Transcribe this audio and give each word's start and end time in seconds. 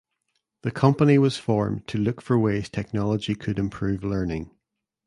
The 0.63 0.71
company 0.71 1.19
was 1.19 1.37
formed 1.37 1.85
to 1.89 1.99
look 1.99 2.23
for 2.23 2.39
ways 2.39 2.69
technology 2.69 3.35
could 3.35 3.59
improve 3.59 4.03
learning. 4.03 4.49